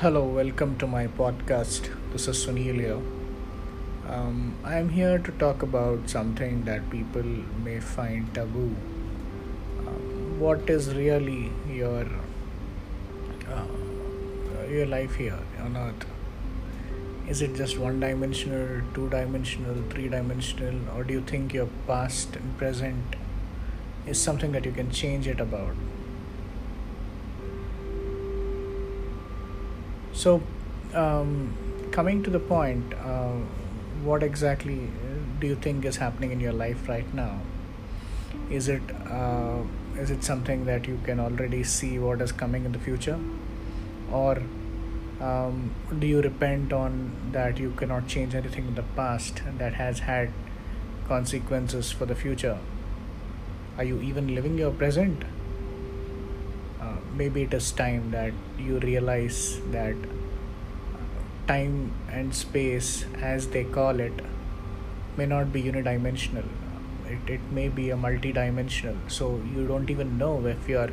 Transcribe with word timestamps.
Hello, 0.00 0.22
welcome 0.24 0.78
to 0.78 0.86
my 0.86 1.08
podcast. 1.08 1.88
This 2.12 2.28
is 2.28 2.46
Sunil 2.46 2.76
here. 2.82 3.00
Um, 4.08 4.54
I 4.64 4.76
am 4.76 4.90
here 4.90 5.18
to 5.18 5.32
talk 5.40 5.62
about 5.62 6.08
something 6.08 6.64
that 6.66 6.88
people 6.88 7.24
may 7.64 7.80
find 7.80 8.32
taboo. 8.32 8.76
Um, 9.86 10.38
what 10.38 10.70
is 10.70 10.94
really 10.94 11.50
your 11.68 12.06
uh, 13.56 13.66
your 14.70 14.86
life 14.86 15.16
here 15.16 15.40
on 15.64 15.76
Earth? 15.76 16.06
Is 17.28 17.42
it 17.42 17.56
just 17.56 17.76
one 17.76 17.98
dimensional, 17.98 18.82
two 18.94 19.08
dimensional, 19.10 19.82
three 19.90 20.08
dimensional, 20.08 20.80
or 20.96 21.02
do 21.02 21.12
you 21.14 21.22
think 21.22 21.52
your 21.52 21.68
past 21.88 22.36
and 22.36 22.56
present 22.56 23.16
is 24.06 24.20
something 24.20 24.52
that 24.52 24.64
you 24.64 24.72
can 24.72 24.92
change 24.92 25.26
it 25.26 25.40
about? 25.40 25.74
So, 30.18 30.42
um, 30.94 31.54
coming 31.92 32.24
to 32.24 32.30
the 32.30 32.40
point, 32.40 32.92
uh, 32.94 33.34
what 34.02 34.24
exactly 34.24 34.90
do 35.38 35.46
you 35.46 35.54
think 35.54 35.84
is 35.84 35.98
happening 35.98 36.32
in 36.32 36.40
your 36.40 36.52
life 36.52 36.88
right 36.88 37.14
now? 37.14 37.40
Is 38.50 38.68
it 38.68 38.82
uh, 39.08 39.60
is 39.96 40.10
it 40.10 40.24
something 40.24 40.64
that 40.64 40.88
you 40.88 40.98
can 41.04 41.20
already 41.20 41.62
see 41.62 42.00
what 42.00 42.20
is 42.20 42.32
coming 42.32 42.64
in 42.64 42.72
the 42.72 42.80
future, 42.80 43.16
or 44.10 44.42
um, 45.20 45.70
do 46.00 46.08
you 46.08 46.20
repent 46.20 46.72
on 46.72 47.12
that 47.30 47.60
you 47.60 47.70
cannot 47.82 48.08
change 48.08 48.34
anything 48.34 48.66
in 48.66 48.74
the 48.74 48.88
past 49.00 49.42
that 49.58 49.74
has 49.74 50.00
had 50.00 50.32
consequences 51.06 51.92
for 51.92 52.06
the 52.06 52.16
future? 52.16 52.58
Are 53.76 53.84
you 53.84 54.00
even 54.00 54.34
living 54.34 54.58
your 54.58 54.72
present? 54.72 55.22
Maybe 57.14 57.42
it 57.42 57.54
is 57.54 57.72
time 57.72 58.10
that 58.12 58.32
you 58.58 58.78
realize 58.78 59.60
that 59.70 59.96
time 61.46 61.92
and 62.10 62.34
space, 62.34 63.04
as 63.20 63.48
they 63.48 63.64
call 63.64 64.00
it, 64.00 64.12
may 65.16 65.26
not 65.26 65.52
be 65.52 65.62
unidimensional. 65.62 66.44
It, 67.06 67.30
it 67.30 67.40
may 67.50 67.68
be 67.68 67.90
a 67.90 67.96
multidimensional. 67.96 68.96
So 69.08 69.40
you 69.54 69.66
don't 69.66 69.90
even 69.90 70.18
know 70.18 70.46
if 70.46 70.68
your 70.68 70.90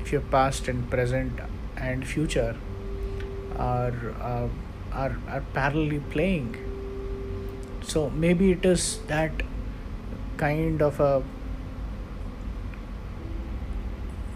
if 0.00 0.12
your 0.12 0.20
past 0.20 0.68
and 0.68 0.88
present 0.88 1.40
and 1.76 2.06
future 2.06 2.56
are 3.58 4.14
uh, 4.20 4.48
are 4.92 5.16
are 5.28 5.42
parallelly 5.54 6.00
playing. 6.10 6.56
So 7.82 8.10
maybe 8.10 8.52
it 8.52 8.64
is 8.64 9.00
that 9.08 9.42
kind 10.36 10.82
of 10.82 11.00
a 11.00 11.22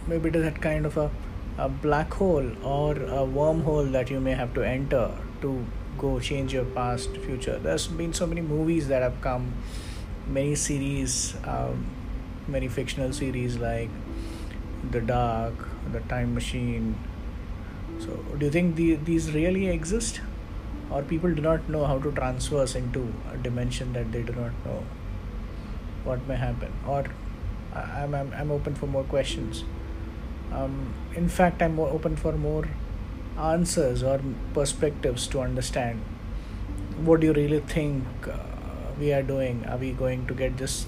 maybe 0.06 0.28
it 0.28 0.36
is 0.36 0.42
that 0.44 0.60
kind 0.60 0.86
of 0.86 0.96
a, 0.96 1.10
a 1.58 1.68
black 1.68 2.12
hole 2.14 2.50
or 2.64 2.92
a 2.92 3.24
wormhole 3.38 3.90
that 3.92 4.10
you 4.10 4.20
may 4.20 4.32
have 4.32 4.54
to 4.54 4.62
enter 4.62 5.10
to 5.42 5.64
go 5.98 6.18
change 6.18 6.52
your 6.52 6.64
past 6.64 7.16
future. 7.18 7.58
There's 7.58 7.86
been 7.86 8.12
so 8.12 8.26
many 8.26 8.40
movies 8.40 8.88
that 8.88 9.02
have 9.02 9.20
come 9.20 9.52
many 10.26 10.54
series 10.54 11.34
um, 11.44 11.86
many 12.46 12.68
fictional 12.68 13.12
series 13.12 13.56
like 13.58 13.90
the 14.90 15.00
dark 15.00 15.68
the 15.92 16.00
time 16.00 16.34
machine. 16.34 16.94
So 17.98 18.16
do 18.38 18.46
you 18.46 18.50
think 18.50 18.76
the, 18.76 18.94
these 18.94 19.32
really 19.32 19.68
exist? 19.68 20.20
Or 20.90 21.02
people 21.02 21.32
do 21.32 21.42
not 21.42 21.68
know 21.68 21.84
how 21.84 21.98
to 21.98 22.10
transverse 22.12 22.74
into 22.74 23.12
a 23.32 23.36
dimension 23.36 23.92
that 23.92 24.10
they 24.10 24.22
do 24.22 24.32
not 24.32 24.52
know 24.64 24.84
what 26.04 26.26
may 26.26 26.36
happen? 26.36 26.72
Or 26.86 27.04
I'm, 27.74 28.14
I'm, 28.14 28.32
I'm 28.32 28.50
open 28.50 28.74
for 28.74 28.86
more 28.86 29.04
questions 29.04 29.64
um, 30.52 30.92
in 31.14 31.28
fact 31.28 31.62
i'm 31.62 31.78
open 31.78 32.16
for 32.16 32.32
more 32.32 32.68
answers 33.38 34.02
or 34.02 34.20
perspectives 34.54 35.26
to 35.26 35.40
understand 35.40 36.00
what 37.04 37.20
do 37.20 37.26
you 37.26 37.32
really 37.32 37.60
think 37.60 38.04
uh, 38.28 38.36
we 39.00 39.12
are 39.14 39.22
doing. 39.22 39.64
Are 39.66 39.78
we 39.78 39.92
going 39.92 40.26
to 40.26 40.34
get 40.34 40.56
just 40.56 40.86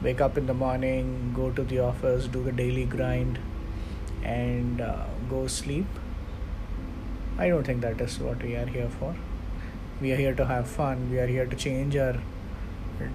wake 0.00 0.20
up 0.20 0.38
in 0.38 0.46
the 0.46 0.54
morning 0.54 1.32
go 1.36 1.50
to 1.52 1.62
the 1.62 1.78
office 1.78 2.26
do 2.26 2.42
the 2.42 2.50
daily 2.50 2.84
grind 2.84 3.38
and 4.22 4.80
uh, 4.80 5.06
go 5.28 5.46
sleep? 5.48 5.86
I 7.38 7.48
don't 7.48 7.64
think 7.64 7.80
that 7.80 8.00
is 8.00 8.18
what 8.20 8.42
we 8.42 8.54
are 8.54 8.66
here 8.66 8.88
for. 9.00 9.16
We 10.00 10.12
are 10.12 10.16
here 10.16 10.34
to 10.34 10.46
have 10.46 10.68
fun. 10.68 11.10
We 11.10 11.18
are 11.18 11.26
here 11.26 11.46
to 11.46 11.56
change 11.56 11.96
our 11.96 12.20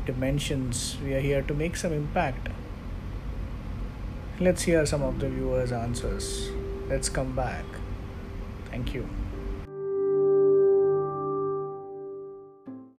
dimensions. 0.06 0.98
We 1.04 1.14
are 1.14 1.22
here 1.22 1.42
to 1.42 1.54
make 1.54 1.78
some 1.78 1.94
impact 1.94 2.50
Let's 4.40 4.62
hear 4.62 4.86
some 4.86 5.02
of 5.02 5.20
the 5.20 5.30
viewers' 5.30 5.72
answers. 5.72 6.52
Let's 6.90 7.10
come 7.10 7.36
back. 7.36 7.66
Thank 8.70 8.94
you. 8.94 9.10